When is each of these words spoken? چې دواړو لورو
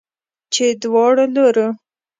چې 0.53 0.65
دواړو 0.81 1.25
لورو 1.35 1.67